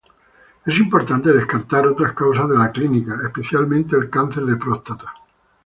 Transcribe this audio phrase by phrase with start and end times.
[0.65, 5.13] Es importante descartar otras causas de la clínica, especialmente el cáncer de próstata.